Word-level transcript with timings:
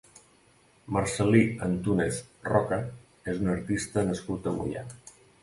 Marcel·lí 0.95 1.41
Antúnez 1.65 2.21
Roca 2.49 2.81
és 3.35 3.43
un 3.45 3.53
artista 3.59 4.07
nascut 4.09 4.51
a 4.51 4.57
Moià. 4.59 4.85